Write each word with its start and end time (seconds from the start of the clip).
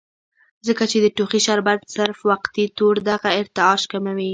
ځکه 0.67 0.83
چې 0.91 0.97
د 1.01 1.07
ټوخي 1.15 1.39
شربت 1.47 1.79
صرف 1.95 2.17
وقتي 2.31 2.65
طور 2.77 2.95
دغه 3.09 3.29
ارتعاش 3.41 3.81
کموي 3.91 4.29